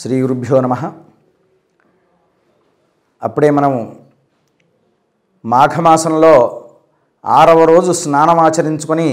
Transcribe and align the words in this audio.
శ్రీ 0.00 0.16
గురుభ్యో 0.22 0.56
నమ. 0.64 0.74
అప్పుడే 3.22 3.48
మనం 3.56 3.72
మాఘమాసంలో 5.44 6.34
ఆరవ 7.24 7.64
రోజు 7.70 7.92
స్నానం 7.92 8.38
ఆచరించుకొని 8.44 9.08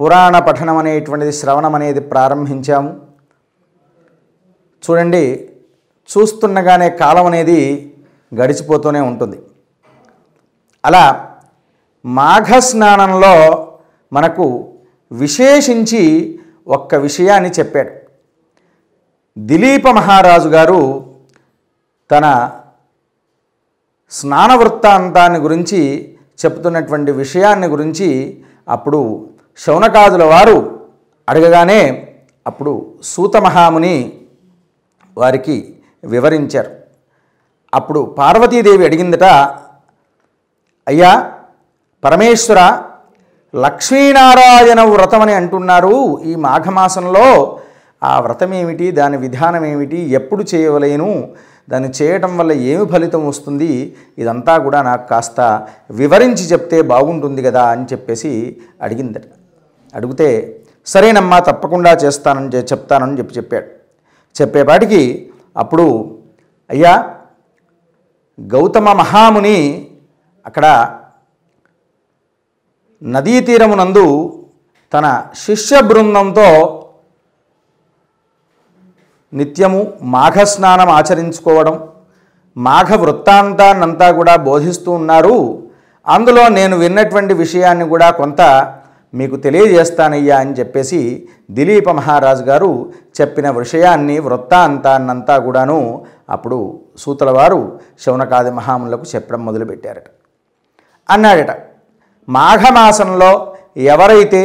పురాణ 0.00 0.38
పఠనం 0.38 0.78
అనేటువంటిది 0.80 1.32
శ్రవణం 1.32 1.74
అనేది 1.78 2.00
ప్రారంభించాము. 2.12 2.90
చూడండి 4.84 5.22
చూస్తుండగానే 6.08 6.90
కాలం 7.02 7.26
అనేది 7.30 7.58
గడిచిపోతూనే 8.40 9.00
ఉంటుంది. 9.00 9.38
అలా 10.84 11.04
మాఘ 12.04 12.58
స్నానంలో 12.70 13.34
మనకు 14.12 14.46
విశేషించి 15.12 16.02
ఒక్క 16.66 16.94
విషయాన్ని 17.06 17.52
చెప్పాడు. 17.60 17.99
దిలీప 19.38 19.88
మహారాజు 19.88 20.48
గారు 20.48 21.06
తన 22.10 22.52
స్నాన 24.10 24.54
వృత్తాంతాన్ని 24.54 25.38
గురించి 25.38 25.80
చెప్తున్నటువంటి 26.44 27.12
విషయాన్ని 27.12 27.66
గురించి 27.66 28.08
అప్పుడు 28.68 29.28
శౌనకాదుల 29.58 30.24
వారు 30.24 30.88
అడగగానే 31.28 32.12
అప్పుడు 32.46 32.94
సూత 33.02 33.36
మహాముని 33.36 34.12
వారికి 35.16 35.74
వివరించారు. 36.04 36.70
అప్పుడు 37.74 38.16
పార్వతీదేవి 38.18 38.84
అడిగిందట 38.84 39.24
అయ్యా 40.88 41.32
పరమేశ్వర 42.04 42.82
లక్ష్మీనారాయణ 43.56 44.80
వ్రతం 44.82 45.20
అని 45.20 45.32
అంటున్నారు 45.32 46.22
ఈ 46.24 46.34
మాఘమాసంలో 46.34 47.60
ఆ 48.02 48.20
వ్రతం 48.20 48.54
ఏమిటి 48.54 48.90
దాని 48.90 49.16
విధానం 49.16 49.64
ఏమిటి 49.64 49.98
ఎప్పుడు 49.98 50.44
చేయవలేను? 50.54 51.28
దాన్ని 51.70 51.90
చేయటం 52.02 52.38
వల్ల 52.38 52.52
ఏమి 52.52 52.86
ఫలితం 52.86 53.28
వస్తుంది? 53.28 53.96
ఇదంతా 54.18 54.58
కూడా 54.58 54.82
నాకు 54.82 55.08
కాస్త 55.08 55.40
వివరించి 55.90 56.44
చెప్తే 56.46 56.82
బాగుంటుంది 56.82 57.42
కదా 57.42 57.62
అని 57.66 57.84
చెప్పేసి 57.84 58.60
అడిగిందట. 58.82 59.22
అడిగితే 59.94 60.60
సరేనమ్మా 60.86 61.38
తప్పకుండా 61.38 61.92
చేస్తానని 61.92 62.56
చెప్తానని 62.56 63.18
చెప్పి 63.18 63.34
చెప్పాడు. 63.34 63.66
చెప్పేపాటికి 64.42 65.30
అప్పుడు 65.56 66.16
అయ్యా 66.70 67.10
గౌతమ 68.40 68.92
మహాముని 68.92 69.88
అక్కడ 70.46 70.96
నదీ 73.02 73.40
తీరమునందు 73.40 74.06
తన 74.94 75.06
శిష్య 75.34 75.80
బృందంతో 75.80 76.48
నిత్యము 79.32 79.80
మాఘ 80.14 80.42
స్నానం 80.52 80.88
ఆచరించుకోవడం 80.88 81.76
మాఘ 82.56 82.92
వృత్తాంతాన్నంతా 83.02 84.10
కూడా 84.10 84.36
బోధిస్తూ 84.36 84.92
ఉన్నారు. 84.92 85.36
అందులో 86.06 86.44
నేను 86.48 86.74
విన్నటువంటి 86.76 87.34
విషయాన్ని 87.34 87.88
కూడా 87.88 88.10
కొంత 88.10 88.40
మీకు 89.14 89.36
తెలియజేస్తానయ్యా 89.36 90.36
అని 90.38 90.52
చెప్పేసి 90.54 91.00
దిలీప 91.50 91.90
మహారాజు 91.90 92.42
గారు 92.42 92.92
చెప్పిన 93.20 93.50
విషయాన్ని 93.50 94.16
వృత్తాంతాన్నంతా 94.18 95.36
కూడాను 95.38 95.78
అప్పుడు 96.30 96.58
సూతల 96.98 97.30
వారు 97.30 97.60
శౌనకాది 98.04 98.50
మహాములకు 98.50 99.06
చెప్పడం 99.14 99.44
మొదలుపెట్టారట. 99.44 100.08
అన్నాడట 101.10 101.52
మాఘమాసంలో 102.28 103.30
ఎవరైతే 103.76 104.42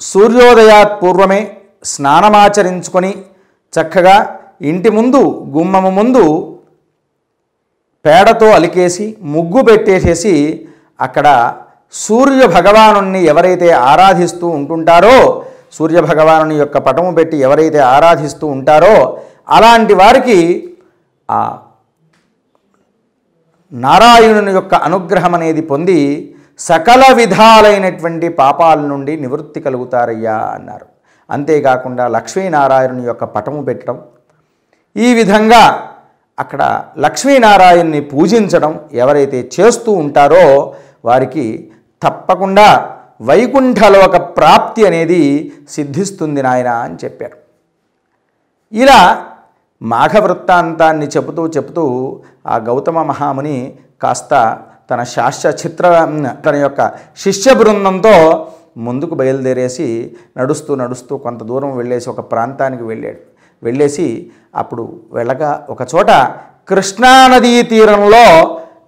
సూర్యోదయాత్ 0.00 1.02
పూర్వమే 1.02 1.40
స్నానమాచరించుకొని 1.84 3.12
చక్కగా 3.78 4.38
ఇంటి 4.62 4.90
ముందు 4.90 5.44
గుమ్మము 5.48 5.90
ముందు 5.90 6.52
పేడతో 8.04 8.46
అలికేసి 8.50 9.16
ముగ్గు 9.22 9.62
పెట్టేసేసి 9.62 10.64
అక్కడ 11.00 11.56
సూర్య 11.94 12.46
భగవాను 12.46 13.18
ఎవరైతే 13.18 13.70
ఆరాధిస్తూ 13.70 14.48
ఉంటుంటారో 14.48 15.44
సూర్య 15.72 16.00
భగవానుని 16.00 16.54
యొక్క 16.54 16.78
పటము 16.78 17.14
పెట్టి 17.14 17.36
ఎవరైతే 17.38 17.78
ఆరాధిస్తూ 17.78 18.46
ఉంటారో 18.46 19.22
అలాంటి 19.48 19.94
వారికి 19.94 20.38
ఆ 21.30 21.58
నారాయణుని 23.72 24.52
యొక్క 24.52 24.74
అనుగ్రహం 24.74 25.34
అనేది 25.34 25.60
పొంది 25.60 25.98
సకల 26.58 27.12
విధాలైనటువంటి 27.12 28.28
పాపాల 28.28 28.78
నుండి 28.80 29.16
నివృత్తి 29.16 29.60
కలుగుతారయ్యా 29.60 30.36
అన్నారు. 30.38 30.86
అంతేకాకుండా 31.30 32.08
లక్ష్మీనారాయణుని 32.08 33.04
యొక్క 33.06 33.24
పటము 33.24 33.60
పెట్టడం. 33.64 33.96
ఈ 34.96 35.14
విధంగా 35.14 35.62
అక్కడ 36.38 36.62
లక్ష్మీనారాయణ్ణి 36.98 38.00
పూజించడం 38.00 38.72
ఎవరైతే 38.92 39.50
చేస్తూ 39.54 39.92
ఉంటారో 39.92 40.46
వారికి 41.04 41.46
తప్పకుండా 42.02 42.68
వైకుంఠలోక 43.20 44.16
ప్రాప్తి 44.16 44.86
అనేది 44.86 45.22
సిద్ధిస్తుంది 45.68 46.42
నాయన 46.42 46.68
అని 46.68 46.96
చెప్పారు. 47.04 47.36
ఇలా 48.72 49.00
మాఘ 49.82 50.16
వృత్తాంతాన్ని 50.16 51.06
చెబుతూ 51.06 51.42
చెబుతూ 51.46 51.84
ఆ 52.46 52.56
గౌతమ 52.68 53.02
మహాముని 53.02 53.56
కాస్త 54.02 54.32
తన 54.90 55.02
శాస్త్ర 55.02 55.48
చిత్ర 55.48 55.86
తన 56.44 56.54
యొక్క 56.54 56.80
శిష్య 57.16 57.54
బృందంతో 57.54 58.14
ముందుకు 58.76 59.14
బయలుదేరేసి 59.14 60.16
నడుస్తూ 60.38 60.74
నడుస్తూ 60.74 61.16
కొంత 61.16 61.42
దూరం 61.42 61.76
వెళ్ళేసి 61.76 62.10
ఒక 62.10 62.20
ప్రాంతానికి 62.32 62.84
వెళ్ళాడు. 62.84 63.20
వెళ్ళేసి 63.62 64.30
అప్పుడు 64.54 65.00
వెళ్ళగా 65.12 65.66
ఒక 65.70 65.82
చోట 65.94 66.10
కృష్ణానదీ 66.68 67.62
తీరంలో 67.62 68.24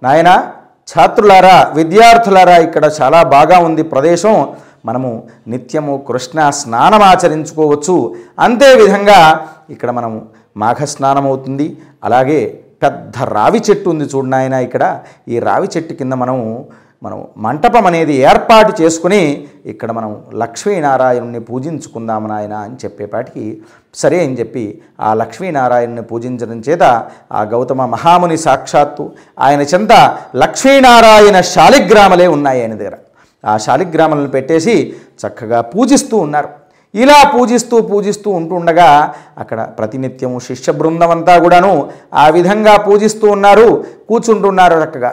నాయన 0.03 0.51
ఛాత్రులారా 0.91 1.71
విద్యార్థులారా 1.75 2.57
ఇక్కడ 2.57 2.91
చాలా 3.01 3.23
బాగా 3.23 3.59
ఉంది 3.59 3.83
ప్రదేశం. 3.83 4.47
మనము 4.85 5.27
నిత్యము 5.47 6.05
కృష్ణ 6.07 6.49
స్నానం 6.49 7.01
ఆచరించుకోవచ్చు. 7.01 8.15
అంతేవిధంగా 8.39 9.47
ఇక్కడ 9.69 9.91
మనము 9.91 10.27
మాఘ 10.57 10.83
స్నానం 10.83 11.25
అవుతుంది. 11.27 11.77
అలాగే 12.03 12.63
పెద్ద 12.83 13.23
రావి 13.23 13.61
చెట్టు 13.69 13.89
ఉంది 13.89 14.03
చూడు 14.03 14.25
నాయన 14.25 14.53
ఇక్కడ. 14.53 14.99
ఈ 15.27 15.39
రావి 15.39 15.67
చెట్టు 15.77 15.93
కింద 15.93 16.13
మనము 16.13 16.67
మనం 17.03 17.25
మంటపం 17.37 17.85
అనేది 17.85 18.13
ఏర్పాటు 18.29 18.81
చేసుకుని 18.81 19.47
ఇక్కడ 19.65 19.91
మనం 19.91 20.23
లక్ష్మీనారాయణుని 20.33 21.39
పూజించుకుందాము 21.39 22.27
నాయన 22.27 22.53
అని 22.53 22.75
చెప్పేపాటికి 22.85 23.57
సరే 23.93 24.23
అని 24.23 24.39
చెప్పి 24.39 24.81
ఆ 24.99 25.13
లక్ష్మీనారాయణుని 25.13 26.01
పూజించడం 26.01 26.59
చేత 26.69 26.83
ఆ 27.31 27.43
గౌతమ 27.43 27.85
మహాముని 27.85 28.37
సాక్షాత్తు 28.37 29.05
ఆయన 29.39 29.61
చెంత 29.61 29.93
లక్ష్మీనారాయణ 30.35 31.39
శాలిగ్రామలే 31.41 32.27
ఉన్నాయి 32.27 32.61
ఆయన 32.61 32.73
దగ్గర. 32.73 32.97
ఆ 33.45 33.57
శాలిగ్రామాలను 33.57 34.27
పెట్టేసి 34.27 34.75
చక్కగా 35.21 35.61
పూజిస్తూ 35.61 36.17
ఉన్నారు. 36.17 36.49
ఇలా 36.93 37.31
పూజిస్తూ 37.35 37.81
పూజిస్తూ 37.81 38.29
ఉంటుండగా 38.31 38.89
అక్కడ 39.37 39.61
ప్రతినిత్యము 39.79 40.39
శిష్య 40.39 40.71
బృందం 40.71 41.11
అంతా 41.11 41.37
కూడాను 41.39 41.73
ఆ 42.13 42.27
విధంగా 42.29 42.77
పూజిస్తూ 42.77 43.27
ఉన్నారు. 43.31 43.85
కూర్చుంటున్నారు 44.09 44.77
చక్కగా. 44.83 45.11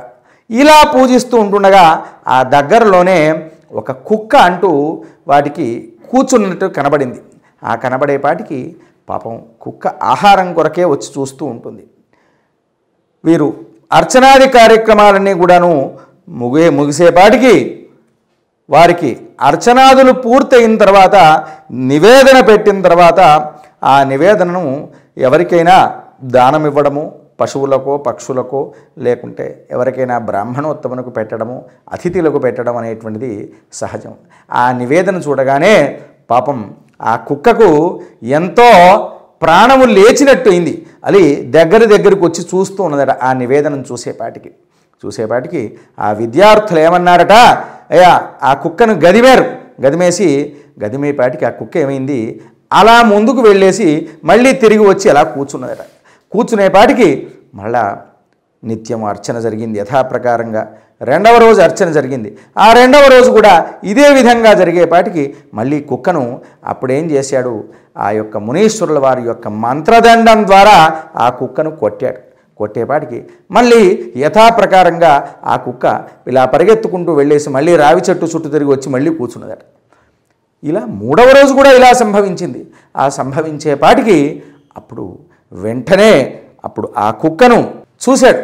ఇలా 0.51 0.79
పూజిస్తూ 0.95 1.37
ఉంటుండగా 1.45 1.85
ఆ 2.35 2.39
దగ్గరలోనే 2.55 3.19
ఒక 3.81 3.93
కుక్క 4.09 4.37
అంటూ 4.49 4.71
వాటికి 5.31 5.67
కూర్చున్నట్టు 6.11 6.67
కనబడింది. 6.79 7.21
ఆ 7.65 7.75
కనబడేపాటికి 7.75 8.59
పాపం 9.09 9.35
కుక్క 9.63 9.87
ఆహారం 10.13 10.49
కొరకే 10.55 10.85
వచ్చి 10.85 11.09
చూస్తూ 11.17 11.45
ఉంటుంది. 11.47 11.85
వీరు 13.25 13.49
అర్చనాది 13.93 14.47
కార్యక్రమాలన్నీ 14.59 15.35
కూడాను 15.43 15.73
ముగే 16.41 16.71
ముగిసేపాటికి 16.79 17.55
వారికి 18.69 19.11
అర్చనాదులు 19.49 20.13
పూర్తయిన 20.25 20.77
తర్వాత 20.77 21.17
నివేదన 21.91 22.39
పెట్టిన 22.41 22.79
తర్వాత 22.83 23.21
ఆ 23.85 23.95
నివేదనను 24.11 24.65
ఎవరికైనా 25.19 25.77
దానం 26.37 26.63
ఇవ్వడము 26.67 27.05
పశువులకో 27.41 27.97
పక్షులకో 27.97 28.73
లేకుంటే 28.99 29.69
ఎవరికైనా 29.71 30.19
బ్రాహ్మణోత్తమునకు 30.19 31.11
పెట్టడము 31.11 31.65
అతిథులకు 31.93 32.39
పెట్టడం 32.39 32.77
అనేటువంటిది 32.77 33.53
సహజం. 33.73 34.15
ఆ 34.53 34.73
నివేదన 34.73 35.17
చూడగానే 35.17 36.01
పాపం 36.31 36.75
ఆ 37.03 37.17
కుక్కకు 37.17 38.01
ఎంతో 38.23 38.69
ప్రాణము 39.43 39.85
లేచినట్టు 39.85 40.49
అయింది. 40.51 40.87
అది 41.05 41.25
దగ్గర 41.43 41.85
దగ్గరకు 41.85 42.25
వచ్చి 42.27 42.43
చూస్తూ 42.43 42.85
ఉన్నదట 42.85 43.11
ఆ 43.11 43.33
నివేదనను 43.33 43.85
చూసేపాటికి. 43.93 44.51
చూసేపాటికి 45.03 45.79
ఆ 45.99 46.13
విద్యార్థులు 46.13 46.81
ఏమన్నారట? 46.81 47.33
అయ్యా 47.91 48.13
ఆ 48.43 48.55
కుక్కను 48.55 48.95
గదిమేరు. 48.95 49.45
గదిమేసి 49.87 50.57
గదిమేపాటికి 50.85 51.45
ఆ 51.45 51.51
కుక్క 51.51 51.77
ఏమైంది? 51.77 52.43
అలా 52.73 53.03
ముందుకు 53.03 53.41
వెళ్ళేసి 53.41 54.09
మళ్ళీ 54.25 54.53
తిరిగి 54.53 54.89
వచ్చి 54.89 55.11
అలా 55.11 55.23
కూర్చున్నదట. 55.23 55.83
కూర్చునేపాటికి 56.33 57.29
మళ్ళా 57.55 58.03
నిత్యం 58.65 59.05
అర్చన 59.05 59.39
జరిగింది 59.39 59.79
యథాప్రకారంగా. 59.79 60.63
రెండవ 61.03 61.39
రోజు 61.39 61.61
అర్చన 61.61 61.91
జరిగింది. 61.91 62.39
ఆ 62.59 62.73
రెండవ 62.73 63.07
రోజు 63.07 63.31
కూడా 63.31 63.67
ఇదే 63.85 64.07
విధంగా 64.15 64.55
జరిగేపాటికి 64.55 65.35
మళ్ళీ 65.55 65.81
కుక్కను 65.81 66.41
అప్పుడేం 66.65 67.11
చేశాడు? 67.11 67.65
ఆ 67.99 68.11
యొక్క 68.11 68.37
మునీశ్వరుల 68.37 68.99
వారి 68.99 69.23
యొక్క 69.23 69.49
మంత్రదండం 69.49 70.47
ద్వారా 70.47 71.01
ఆ 71.17 71.31
కుక్కను 71.31 71.71
కొట్టాడు. 71.71 72.21
కొట్టేపాటికి 72.57 73.19
మళ్ళీ 73.51 74.13
యథాప్రకారంగా 74.17 75.29
ఆ 75.45 75.57
కుక్క 75.57 76.05
ఇలా 76.27 76.45
పరిగెత్తుకుంటూ 76.45 77.15
వెళ్ళేసి 77.15 77.51
మళ్ళీ 77.51 77.77
రావి 77.77 78.01
చెట్టు 78.11 78.27
చుట్టూ 78.27 78.49
తిరిగి 78.49 78.71
వచ్చి 78.71 78.89
మళ్ళీ 78.91 79.15
కూర్చున్నదట. 79.15 79.59
ఇలా 80.65 80.83
మూడవ 80.87 81.31
రోజు 81.31 81.53
కూడా 81.55 81.71
ఇలా 81.73 81.93
సంభవించింది. 81.93 82.67
ఆ 82.97 83.09
సంభవించేపాటికి 83.09 84.43
అప్పుడు 84.77 85.19
వెంటనే 85.53 86.41
అప్పుడు 86.65 86.95
ఆ 86.97 87.11
కుక్కను 87.11 87.75
చూశాడు. 88.05 88.43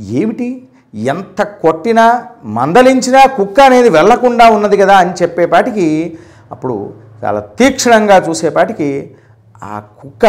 ఏమిటి? 0.00 0.68
ఎంత 0.94 1.42
కొట్టినా 1.42 2.26
మందలించినా 2.44 3.26
కుక్క 3.26 3.60
అనేది 3.60 3.88
వెళ్ళకుండా 3.88 4.50
ఉన్నది 4.50 4.76
కదా 4.76 4.96
అని 4.96 5.12
చెప్పేపాటికి 5.22 6.18
అప్పుడు 6.50 6.94
చాలా 7.24 7.40
తీక్షణంగా 7.40 8.16
చూసేపాటికి 8.16 9.16
ఆ 9.62 9.82
కుక్క 10.00 10.24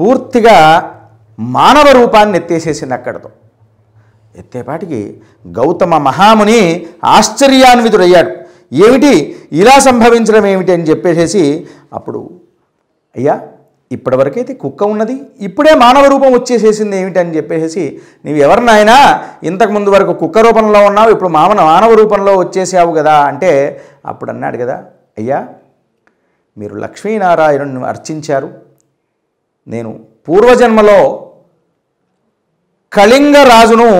పూర్తిగా 0.00 0.56
మానవ 1.40 1.92
రూపాన్ని 1.92 2.38
ఎత్తేసేసింది 2.38 2.94
అక్కడతో. 2.94 3.30
ఎత్తేపాటికి 4.36 5.20
గౌతమ 5.46 5.98
మహాముని 5.98 6.86
ఆశ్చర్యాన్వితుడయ్యాడు. 7.04 8.30
ఏమిటి? 8.72 9.36
ఇలా 9.52 9.78
సంభవించడం 9.78 10.46
ఏమిటి 10.46 10.72
అని 10.72 10.82
చెప్పేసేసి 10.82 11.66
అప్పుడు 11.92 12.30
అయ్యా 13.16 13.40
ఇప్పటివరకైతే 13.90 14.54
కుక్క 14.54 14.82
ఉన్నది 14.82 15.22
ఇప్పుడే 15.40 15.74
మానవ 15.74 16.06
రూపం 16.06 16.32
వచ్చేసేసింది 16.32 16.96
ఏమిటి 16.96 17.18
అని 17.18 17.36
చెప్పేసి 17.36 18.00
నీవు 18.24 18.36
ఎవరినైనా 18.36 18.96
ఇంతకు 19.44 19.72
ముందు 19.72 19.90
వరకు 19.90 20.12
కుక్క 20.12 20.38
రూపంలో 20.38 20.84
ఉన్నావు 20.84 21.10
ఇప్పుడు 21.10 21.28
మామన 21.28 21.60
మానవ 21.62 21.94
రూపంలో 21.94 22.36
వచ్చేసావు 22.36 22.92
కదా 22.92 23.14
అంటే 23.20 23.82
అప్పుడు 24.06 24.30
అన్నాడు 24.30 24.56
కదా 24.56 24.84
అయ్యా 25.18 25.48
మీరు 26.58 26.74
లక్ష్మీనారాయణుని 26.74 27.84
అర్చించారు. 27.84 28.48
నేను 29.66 30.00
పూర్వజన్మలో 30.28 31.30
కళింగ 32.92 33.36
రాజును 33.36 33.90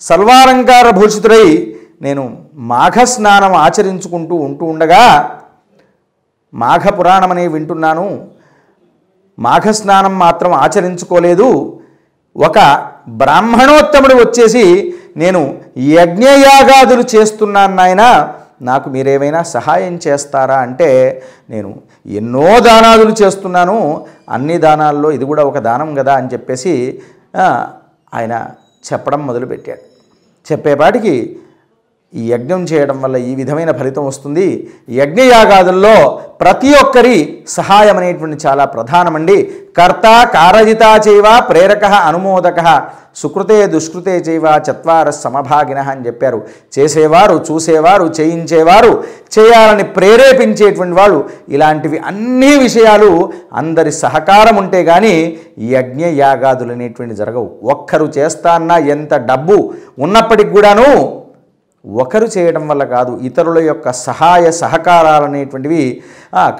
సర్వాలంకార 0.00 0.90
భూషితుడై 0.90 1.76
నేను 2.02 2.38
మాఘ 2.54 3.04
స్నానం 3.04 3.52
ఆచరించుకుంటూ 3.54 4.34
ఉంటూ 4.34 4.66
ఉండగా 4.66 5.02
మాఘ 6.54 6.98
పురాణం 6.98 7.30
అనే 7.30 7.46
వింటున్నాను. 7.48 8.33
మాఘ 9.38 9.66
స్నానం 9.78 10.14
మాత్రం 10.18 10.52
ఆచరించుకోలేదు. 10.64 11.48
ఒక 12.36 12.58
బ్రాహ్మణోత్తముడు 13.08 14.14
వచ్చేసి 14.14 14.64
నేను 15.16 15.40
యజ్ఞయాగాదులు 15.78 17.04
చేస్తున్నాను 17.14 17.74
నాయన 17.74 18.04
నాకు 18.68 18.86
మీరేమైనా 18.90 19.40
సహాయం 19.56 19.94
చేస్తారా? 20.06 20.56
అంటే 20.66 20.88
నేను 21.50 21.70
ఎన్నో 22.18 22.48
దానాదులు 22.68 23.14
చేస్తున్నాను 23.22 23.76
అన్ని 24.30 24.56
దానాల్లో 24.58 25.08
ఇది 25.16 25.24
కూడా 25.24 25.42
ఒక 25.50 25.58
దానం 25.68 25.90
కదా 25.94 26.12
అని 26.20 26.30
చెప్పేసి 26.32 26.74
ఆయన 28.14 28.34
చెప్పడం 28.88 29.20
మొదలుపెట్టాడు. 29.26 29.82
చెప్పేపాటికి 30.46 31.14
ఈ 32.14 32.32
యజ్ఞం 32.32 32.64
చేయడం 32.64 33.02
వల్ల 33.02 33.16
ఈ 33.16 33.34
విధమైన 33.34 33.70
ఫలితం 33.72 34.06
వస్తుంది. 34.06 34.70
యజ్ఞయాగాదుల్లో 34.90 36.20
ప్రతి 36.40 36.74
ఒక్కరి 36.82 37.38
సహాయం 37.48 37.96
అనేటువంటి 37.96 38.46
చాలా 38.46 38.64
ప్రధానమండి. 38.64 39.50
కర్త 39.78 40.30
కారజిత 40.34 40.82
చైవ 41.08 41.46
ప్రేరక 41.50 41.84
అనుమోదక 41.84 42.82
సుకృతే 43.16 43.66
దుష్కృతే 43.66 44.18
చైవ 44.18 44.60
చత్వార 44.70 45.10
సమభాగిన 45.10 45.78
అని 45.78 46.06
చెప్పారు. 46.06 46.42
చేసేవారు 46.78 47.44
చూసేవారు 47.50 48.04
చేయించేవారు 48.04 49.04
చేయాలని 49.38 49.84
ప్రేరేపించేటువంటి 49.84 50.94
వాళ్ళు 50.94 51.28
ఇలాంటివి 51.48 51.98
అన్ని 51.98 52.58
విషయాలు 52.58 53.32
అందరి 53.52 53.92
సహకారం 53.92 54.56
ఉంటే 54.56 54.84
కానీ 54.84 55.38
యజ్ఞ 55.58 56.04
యాగాదులు 56.04 56.72
అనేటువంటి 56.72 57.14
జరగవు. 57.14 57.50
ఒక్కరు 57.64 58.04
చేస్తా 58.18 58.52
అన్న 58.52 58.70
ఎంత 58.70 59.14
డబ్బు 59.14 59.72
ఉన్నప్పటికి 59.98 60.50
కూడాను 60.50 61.23
ఒకరు 61.84 62.26
చేయడం 62.34 62.64
వల్ల 62.68 62.82
కాదు 62.92 63.12
ఇతరుల 63.28 63.58
యొక్క 63.70 63.86
సహాయ 64.06 64.44
సహకారాలు 64.60 65.26
అనేటువంటివి 65.30 65.82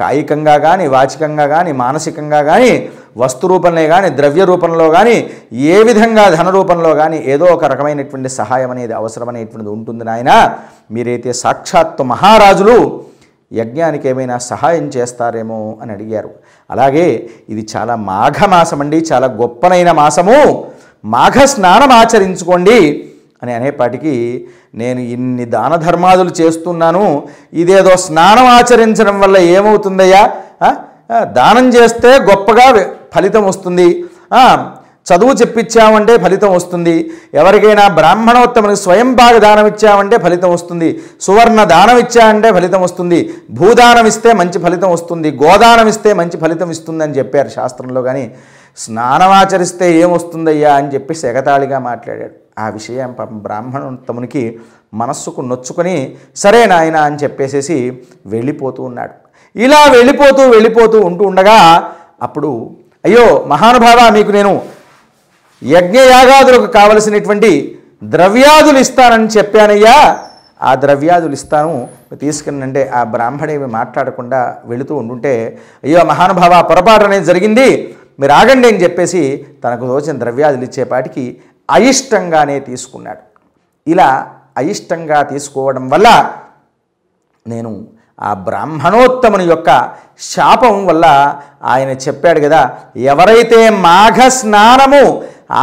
కాయికంగా 0.00 0.56
కానీ 0.66 0.84
వాచికంగా 0.94 1.46
కానీ 1.54 1.72
మానసికంగా 1.82 2.40
కానీ 2.50 2.72
వస్తు 3.22 3.46
రూపంలో 3.52 3.84
కానీ 3.92 4.08
ద్రవ్య 4.18 4.44
రూపంలో 4.50 4.86
కానీ 4.96 5.16
ఏ 5.74 5.78
విధంగా 5.88 6.24
ధన 6.36 6.48
రూపంలో 6.56 6.90
కానీ 7.00 7.18
ఏదో 7.34 7.46
ఒక 7.54 7.64
రకమైనటువంటి 7.72 8.30
సహాయం 8.38 8.70
అనేది 8.74 8.94
అవసరం 9.00 9.28
అనేటువంటిది 9.32 9.72
ఉంటుంది 9.76 10.04
నాయన. 10.10 10.32
మీరైతే 10.94 11.32
సాక్షాత్తు 11.44 12.02
మహారాజులు 12.12 12.76
యజ్ఞానికి 13.52 14.06
ఏమైనా 14.12 14.36
సహాయం 14.50 14.86
చేస్తారేమో 14.96 15.78
అని 15.82 15.92
అడిగారు. 15.92 16.30
అలాగే 16.70 17.06
ఇది 17.52 17.66
చాలా 17.76 17.96
మాఘమాసం 18.10 18.80
అండి 18.84 18.98
చాలా 19.10 19.26
గొప్పనైన 19.40 19.90
మాసము. 20.02 20.38
మాఘ 21.04 21.38
స్నానం 21.54 21.90
ఆచరించుకోండి. 22.00 22.78
అని 23.44 23.54
అనేపాటికి 23.58 24.14
నేను 24.82 25.00
ఇన్ని 25.14 25.46
దాన 25.56 25.74
ధర్మాదులు 25.86 26.32
చేస్తున్నాను 26.40 27.04
ఇదేదో 27.62 27.94
స్నానం 28.06 28.48
ఆచరించడం 28.56 29.18
వల్ల 29.24 29.36
ఏమవుతుందయ్యా? 29.56 30.24
దానం 31.38 31.66
చేస్తే 31.76 32.10
గొప్పగా 32.30 32.66
ఫలితం 33.14 33.44
వస్తుంది. 33.52 33.88
చదువు 35.08 35.32
చెప్పించామంటే 35.40 36.12
ఫలితం 36.24 36.50
వస్తుంది. 36.54 36.94
ఎవరికైనా 37.40 37.82
బ్రాహ్మణోత్తమునికి 37.96 38.80
స్వయం 38.84 39.10
భాగ 39.18 39.34
దానం 39.44 39.66
ఇచ్చామంటే 39.70 40.16
ఫలితం 40.24 40.50
వస్తుంది. 40.54 40.88
సువర్ణ 41.26 41.60
దానం 41.72 41.98
ఇచ్చామంటే 42.04 42.50
ఫలితం 42.56 42.82
వస్తుంది. 42.86 43.18
భూదానం 43.58 44.06
ఇస్తే 44.12 44.32
మంచి 44.40 44.58
ఫలితం 44.64 44.90
వస్తుంది. 44.96 45.30
గోదానం 45.42 45.88
ఇస్తే 45.92 46.12
మంచి 46.20 46.38
ఫలితం 46.44 46.70
ఇస్తుందని 46.76 47.18
చెప్పారు 47.18 47.52
శాస్త్రంలో 47.56 48.02
కానీ 48.08 48.24
స్నానం 48.84 49.32
ఆచరిస్తే 49.40 49.88
ఏమొస్తుందయ్యా 50.04 50.72
అని 50.78 50.88
చెప్పి 50.94 51.16
సెగతాళిగా 51.24 51.80
మాట్లాడాడు. 51.90 52.34
ఆ 52.58 52.68
విషయం 52.68 53.12
పాపం 53.12 53.38
బ్రాహ్మణోత్తమునికి 53.38 54.58
మనస్సుకు 54.94 55.40
నొచ్చుకొని 55.40 56.16
సరే 56.36 56.66
నాయన 56.66 56.96
అని 56.96 57.16
చెప్పేసేసి 57.16 58.02
వెళ్ళిపోతూ 58.26 58.82
ఉన్నాడు. 58.82 59.14
ఇలా 59.58 59.86
వెళ్ళిపోతూ 59.92 60.50
వెళ్ళిపోతూ 60.50 61.00
ఉంటూ 61.00 61.24
ఉండగా 61.24 61.58
అప్పుడు 62.22 62.70
అయ్యో 63.04 63.44
మహానుభావ 63.46 64.12
మీకు 64.12 64.30
నేను 64.30 64.62
యజ్ఞయాగాదులకు 65.64 66.66
కావలసినటువంటి 66.72 67.78
ద్రవ్యాదులు 68.04 68.78
ఇస్తానని 68.78 69.26
చెప్పానయ్యా. 69.26 70.18
ఆ 70.62 70.74
ద్రవ్యాదులు 70.74 71.32
ఇస్తాను. 71.32 71.88
తీసుకునంటే 72.20 72.90
ఆ 72.94 73.04
బ్రాహ్మణేమి 73.04 73.66
మాట్లాడకుండా 73.66 74.56
వెళుతూ 74.64 74.94
ఉండుంటే 74.96 75.58
అయ్యో 75.84 76.04
మహానుభావ 76.04 76.62
పొరపాటు 76.62 77.04
అనేది 77.04 77.24
జరిగింది. 77.24 77.96
మీరు 78.20 78.32
ఆగండి 78.32 78.68
అని 78.68 78.82
చెప్పేసి 78.82 79.46
తనకు 79.64 79.86
తోచిన 79.86 80.20
ద్రవ్యాదులు 80.20 80.64
ఇచ్చేపాటికి 80.64 81.36
అయిష్టంగానే 81.68 82.56
తీసుకున్నాడు. 82.60 83.22
ఇలా 83.86 84.08
అయిష్టంగా 84.56 85.22
తీసుకోవడం 85.22 85.84
వల్ల 85.90 86.08
నేను 87.46 87.70
ఆ 88.20 88.32
బ్రాహ్మణోత్తముని 88.46 89.44
యొక్క 89.44 89.70
శాపం 90.32 90.86
వల్ల 90.86 91.06
ఆయన 91.64 91.90
చెప్పాడు 92.04 92.40
కదా 92.40 92.60
ఎవరైతే 92.96 93.70
మాఘ 93.86 94.18
స్నానము 94.30 95.02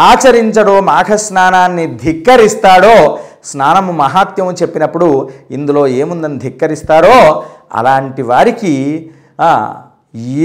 ఆచరించడో 0.06 0.82
మాఘ 0.82 1.12
స్నానాన్ని 1.18 1.86
ధిక్కరిస్తాడో 1.98 2.96
స్నానము 3.44 3.92
మహాత్యము 3.94 4.52
చెప్పినప్పుడు 4.52 5.08
ఇందులో 5.52 5.88
ఏముందని 5.88 6.40
ధిక్కరిస్తారో 6.40 7.16
అలాంటి 7.72 8.22
వారికి 8.22 8.74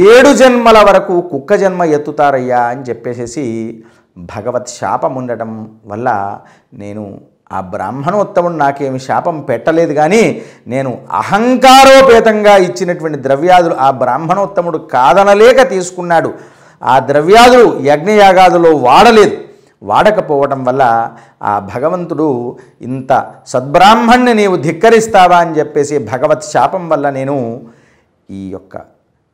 ఏడు 0.09 0.31
జన్మల 0.33 0.79
వరకు 0.89 1.15
కుక్క 1.31 1.55
జన్మ 1.55 1.83
ఎత్తుతారయ్యా 1.97 2.61
అని 2.67 2.83
చెప్పేసేసి 2.83 3.45
భగవత్ 4.19 4.69
శాపం 4.69 5.15
ఉండటం 5.15 5.71
వల్ల 5.87 6.41
నేను 6.75 7.21
ఆ 7.53 7.61
బ్రాహ్మణోత్తముడు 7.61 8.57
నాకేమి 8.57 8.99
శాపం 8.99 9.41
పెట్టలేదు 9.41 9.93
కానీ 9.95 10.43
నేను 10.67 10.99
అహంకారోపేతంగా 11.11 12.57
ఇచ్చినటువంటి 12.57 13.19
ద్రవ్యాదులు 13.23 13.75
ఆ 13.75 13.91
బ్రాహ్మణోత్తముడు 13.91 14.79
కాదనలేక 14.79 15.71
తీసుకున్నాడు. 15.71 16.35
ఆ 16.83 16.99
ద్రవ్యాదులు 16.99 17.81
యజ్ఞయాగాదులో 17.83 18.77
వాడలేదు. 18.77 19.37
వాడకపోవటం 19.83 20.65
వల్ల 20.65 21.11
ఆ 21.43 21.59
భగవంతుడు 21.59 22.57
ఇంత 22.81 23.33
సద్బ్రాహ్మణ్ణి 23.47 24.35
నీవు 24.35 24.57
ధిక్కరిస్తావా 24.57 25.37
అని 25.37 25.59
చెప్పేసి 25.59 25.99
భగవత్ 25.99 26.43
శాపం 26.43 26.89
వల్ల 26.89 27.11
నేను 27.11 27.61
ఈ 28.31 28.51
యొక్క 28.51 28.77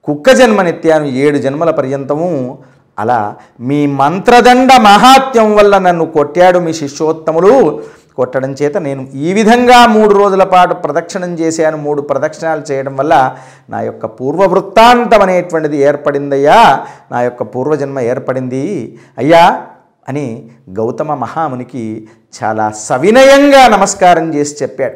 కుక్క 0.02 0.30
జన్మనిత్యాను 0.32 1.04
ఏడు 1.04 1.38
జన్మల 1.38 1.70
పర్యంతము 1.70 2.58
అలా 2.98 3.34
మీ 3.60 3.86
మంత్రదండ 3.86 4.72
మహాత్యం 4.80 5.56
వల్ల 5.56 5.78
నన్ను 5.78 6.06
కొట్టాడు 6.06 6.58
మీ 6.58 6.72
శిష్యోత్తములు. 6.72 7.82
కొట్టడం 8.16 8.52
చేత 8.52 8.76
నేను 8.76 9.08
ఈ 9.14 9.32
విధంగా 9.32 9.86
మూడు 9.86 10.14
రోజుల 10.14 10.42
పాటు 10.44 10.74
ప్రదక్షిణం 10.74 11.30
చేశాను. 11.34 11.76
మూడు 11.76 12.02
ప్రదక్షిణాలు 12.02 12.72
చేయడం 12.72 12.96
వల్ల 12.96 13.36
నా 13.70 13.80
యొక్క 13.80 14.06
పూర్వవృత్తాంతం 14.06 15.22
అనేటువంటిది 15.22 15.76
ఏర్పడిందయ్యా. 15.76 16.86
నా 17.12 17.20
యొక్క 17.20 17.42
పూర్వజన్మ 17.42 18.00
ఏర్పడింది. 18.00 18.98
అయ్యా 19.18 19.62
అని 20.08 20.50
గౌతమ 20.70 21.14
మహామునికి 21.14 22.08
చాలా 22.42 22.70
సవినయంగా 22.70 23.68
నమస్కారం 23.68 24.34
చేసి 24.34 24.56
చెప్పాడు. 24.62 24.94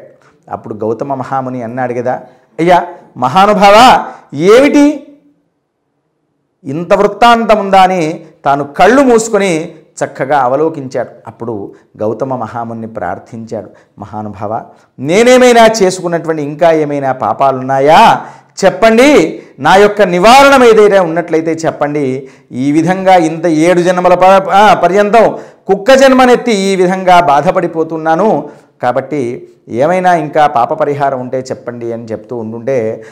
అప్పుడు 0.51 0.73
గౌతమ 0.73 1.13
మహాముని 1.13 1.63
అన్నాడు 1.63 1.93
కదా 1.93 2.21
అయ్యా 2.59 2.87
మహానుభావ 3.17 4.05
ఏమిటి 4.37 5.06
ఇంత 6.67 6.93
వృత్తాంతం 6.93 7.59
ఉందా 7.59 7.81
అని 7.87 8.01
తాను 8.45 8.63
కళ్ళు 8.79 9.01
మూసుకొని 9.01 9.51
చక్కగా 9.99 10.37
అవలోకించాడు. 10.47 11.11
అప్పుడు 11.27 11.53
గౌతమ 12.01 12.35
మహాముని 12.35 12.87
ప్రార్థించాడు. 12.87 13.69
మహానుభావ 13.99 14.61
నేనేమైనా 14.99 15.63
చేసుకున్నటువంటి 15.79 16.43
ఇంకా 16.43 16.71
ఏమైనా 16.83 17.11
పాపాలున్నాయా? 17.23 18.01
చెప్పండి. 18.63 19.09
నా 19.59 19.75
యొక్క 19.75 20.01
నివారణం 20.01 20.63
ఏదైనా 20.63 21.01
ఉన్నట్లయితే 21.07 21.53
చెప్పండి. 21.65 22.05
ఈ 22.51 22.67
విధంగా 22.71 23.15
ఇంత 23.29 23.45
ఏడు 23.65 23.81
జన్మల 23.81 24.15
పర్యంతం 24.83 25.25
కుక్క 25.67 25.93
జన్మనెత్తి 25.93 26.53
ఈ 26.69 26.71
విధంగా 26.75 27.17
బాధపడిపోతున్నాను. 27.31 28.29
కాబట్టి 28.83 29.21
ఏమైనా 29.81 30.11
ఇంకా 30.15 30.47
పాప 30.47 30.73
పరిహారం 30.73 31.19
ఉంటే 31.19 31.39
చెప్పండి 31.51 31.87
అని 31.93 32.05
చెప్తూ 32.05 32.35
ఉంటుంటే 32.37 33.03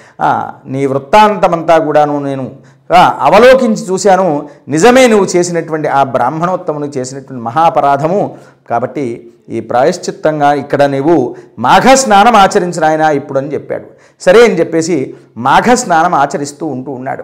నీ 0.65 0.85
వృత్తాంతమంతా 0.85 1.77
కూడాను 1.77 2.15
నేను 2.19 2.45
అవలోకించి 2.93 3.83
చూశాను 3.85 4.49
నిజమే 4.67 5.07
నువ్వు 5.07 5.27
చేసినటువంటి 5.35 5.87
ఆ 5.87 6.03
బ్రాహ్మణోత్తమును 6.03 6.85
చేసినటువంటి 6.85 7.43
మహాపరాధము. 7.43 8.37
కాబట్టి 8.69 9.31
ఈ 9.49 9.59
ప్రాయశ్చిత్తంగా 9.59 10.53
ఇక్కడ 10.53 10.83
నీవు 10.83 11.35
మాఘ 11.59 11.87
స్నానం 11.93 12.35
ఆచరించిన 12.35 12.85
ఆయన 12.85 13.01
ఇప్పుడు 13.01 13.37
అని 13.37 13.53
చెప్పాడు. 13.53 13.87
సరే 14.21 14.43
అని 14.43 14.59
చెప్పేసి 14.59 15.15
మాఘ 15.37 15.73
స్నానం 15.73 16.15
ఆచరిస్తూ 16.15 16.65
ఉంటూ 16.67 16.91
ఉన్నాడు. 16.91 17.23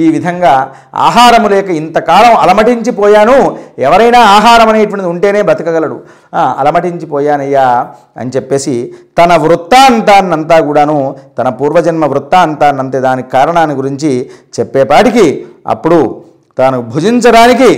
ఈ 0.00 0.04
విధంగా 0.14 0.52
ఆహారము 1.06 1.48
లేక 1.52 1.68
ఇంతకాలం 1.80 2.34
అలమటించిపోయాను. 2.42 3.36
ఎవరైనా 3.86 4.20
ఆహారం 4.36 4.68
అనేటువంటిది 4.72 5.10
ఉంటేనే 5.12 5.40
బతకగలడు 5.50 5.96
అలమటించిపోయానయ్యా 6.60 7.66
అని 8.20 8.32
చెప్పేసి 8.36 8.74
తన 9.18 9.32
వృత్తాంతాన్నంతా 9.44 10.58
కూడాను 10.68 10.98
తన 11.38 11.48
పూర్వజన్మ 11.60 12.04
వృత్తాంతాన్నంతే 12.12 13.00
దాని 13.06 13.24
కారణాన్ని 13.34 13.76
గురించి 13.80 14.12
చెప్పేపాటికి 14.58 15.26
అప్పుడు 15.66 16.00
తాను 16.58 16.78
భుజించడానికి 16.92 17.70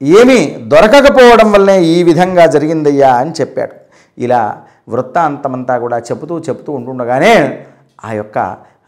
ఏమీ 0.00 0.40
దొరకకపోవడం 0.72 1.48
వల్లనే 1.52 1.78
ఈ 1.94 1.96
విధంగా 2.02 2.44
జరిగిందయ్యా 2.46 3.10
అని 3.22 3.32
చెప్పాడు. 3.40 3.74
ఇలా 4.18 4.42
వృత్తాంతమంతా 4.92 5.74
కూడా 5.78 5.98
చెబుతూ 6.08 6.34
చెబుతూ 6.46 6.70
ఉంటుండగానే 6.72 7.32
ఆ 8.04 8.10
యొక్క 8.18 8.38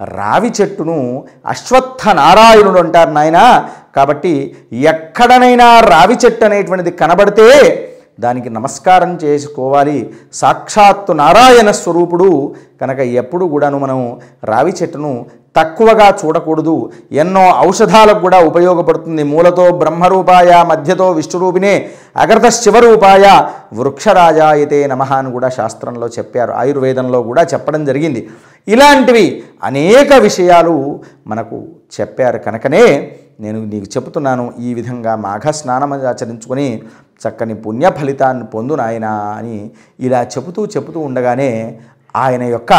రావి 0.04 0.52
చెట్టును 0.60 1.24
అశ్వత్థ 1.46 2.08
నారాయణుడు 2.08 2.78
అంటారు 2.78 3.10
నాయన. 3.10 3.68
కాబట్టి 3.96 4.56
ఎక్కడనైనా 4.72 5.80
రావి 5.80 6.16
చెట్టు 6.24 6.44
అనేటువంటిది 6.44 6.90
కనబడితే 6.90 7.88
దానికి 8.20 8.50
నమస్కారం 8.50 9.18
చేసుకోవాలి. 9.24 10.14
సాక్షాత్తు 10.32 11.12
నారాయణ 11.12 11.70
స్వరూపుడు. 11.70 12.54
కనుక 12.80 12.98
ఎప్పుడు 12.98 13.44
కూడాను 13.44 13.78
మనం 13.78 14.20
రావి 14.44 14.72
చెట్టును 14.82 15.26
తక్కువగా 15.56 16.18
చూడకూడదు. 16.20 16.90
ఎన్నో 17.12 17.66
ఔషధాలకు 17.68 18.20
కూడా 18.20 18.38
ఉపయోగపడుతుంది. 18.38 19.22
మూలతో 19.22 19.70
బ్రహ్మరూపాయ 19.70 20.64
మధ్యతో 20.66 21.10
విష్ణురూపిణే 21.10 21.90
అగ్రత 22.16 22.48
శివరూపాయ 22.48 23.48
వృక్షరాజాయతే 23.74 24.86
నమ 24.86 25.02
అని 25.02 25.32
కూడా 25.32 25.48
శాస్త్రంలో 25.48 26.08
చెప్పారు. 26.08 26.52
ఆయుర్వేదంలో 26.52 27.22
కూడా 27.22 27.42
చెప్పడం 27.42 27.84
జరిగింది. 27.84 28.30
ఇలాంటివి 28.68 29.44
అనేక 29.62 30.12
విషయాలు 30.12 31.00
మనకు 31.26 31.68
చెప్పారు. 32.00 32.38
కనుకనే 32.38 33.12
నేను 33.40 33.64
నీకు 33.64 33.86
చెబుతున్నాను 33.96 34.52
ఈ 34.60 34.74
విధంగా 34.74 35.16
మాఘ 35.16 35.50
స్నానం 35.50 35.92
ఆచరించుకొని 35.92 36.82
చక్కని 37.22 37.54
పుణ్య 37.54 37.90
ఫలితాన్ని 37.90 38.44
పొందు 38.44 38.74
నాయన 38.74 39.04
అని 39.04 39.70
ఇలా 40.00 40.22
చెబుతూ 40.22 40.66
చెబుతూ 40.66 41.00
ఉండగానే 41.00 41.78
ఆయన 42.16 42.42
యొక్క 42.42 42.72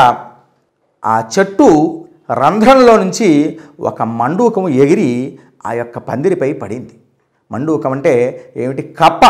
ఆ 1.06 1.24
చెట్టు 1.40 2.03
రంధ్రంలో 2.34 2.98
నుంచి 2.98 3.60
ఒక 3.80 4.02
మండూకము 4.02 4.70
ఎగిరి 4.70 5.40
ఆ 5.66 5.74
యొక్క 5.74 5.98
పందిరిపై 5.98 6.54
పడింది. 6.54 6.92
మండూకం 7.52 7.92
అంటే 7.92 8.46
ఏమిటి? 8.58 8.82
కప్ప 8.82 9.22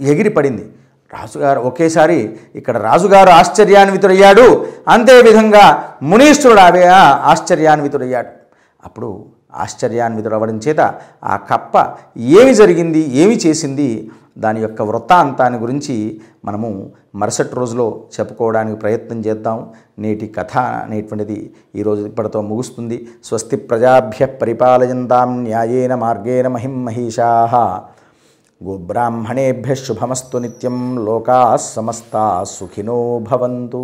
ఎగిరి 0.00 0.28
పడింది. 0.28 0.72
రాజుగారు 1.12 1.60
ఒకేసారి 1.60 2.36
ఇక్కడ 2.54 2.76
రాజుగారు 2.76 3.28
ఆశ్చర్యాన్వితుడయ్యాడు. 3.28 4.66
అంతే 4.88 5.22
విధంగా 5.22 5.94
మునీశ్వరుడు 6.02 6.60
అవే 6.60 6.84
ఆశ్చర్యాన్వితుడయ్యాడు. 6.86 8.28
అప్పుడు 8.84 9.24
ఆశ్చర్యాన్వితుడవడం 9.54 10.58
చేత 10.58 10.94
ఆ 11.24 11.36
కప్ప 11.36 11.96
ఏమి 12.16 12.54
జరిగింది? 12.54 13.16
ఏమి 13.16 13.36
చేసింది? 13.36 14.10
దాని 14.38 14.60
యొక్క 14.60 14.82
వృత్తాంతాన్ని 14.82 15.60
గురించి 15.60 16.20
మనము 16.44 16.92
మరుసటి 17.14 17.54
రోజులో 17.54 18.02
చెప్పుకోవడానికి 18.20 18.78
ప్రయత్నం 18.78 19.20
చేద్దాం. 19.20 19.68
నేటి 19.98 20.26
కథ 20.26 20.58
అనేటువంటిది 20.58 21.54
ఈరోజు 21.76 22.06
ఇప్పటితో 22.06 22.40
ముగుస్తుంది. 22.40 23.08
స్వస్తి 23.24 23.56
ప్రజాభ్య 23.56 24.26
పరిపాలయంతాం 24.26 25.42
న్యాయేన 25.42 25.94
మార్గేణ 25.94 26.48
మహిం 26.48 26.84
మహిషా. 26.84 27.84
గోబ్రాహ్మణేభ్య 28.64 29.74
శుభమస్తు 29.74 30.38
నిత్యం 30.38 31.04
లోకా 31.04 31.56
సమస్తా 31.56 32.44
సుఖినో 32.44 33.18
భవంతు. 33.18 33.82